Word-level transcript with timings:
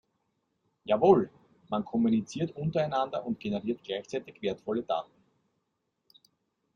Jawohl, 0.85 1.29
man 1.69 1.83
kommuniziert 1.85 2.55
untereinander 2.57 3.23
und 3.23 3.39
generiert 3.39 3.83
gleichzeitig 3.83 4.41
wertvolle 4.41 4.81
Daten. 4.81 5.11